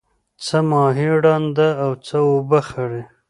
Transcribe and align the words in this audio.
څه 0.45 0.57
ماهی 0.69 1.09
ړانده 1.23 1.69
او 1.83 1.91
څه 2.05 2.17
اوبه 2.29 2.59
خړی. 2.69 3.03